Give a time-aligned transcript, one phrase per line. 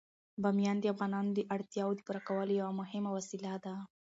[0.41, 3.75] بامیان د افغانانو د اړتیاوو د پوره کولو یوه مهمه وسیله ده.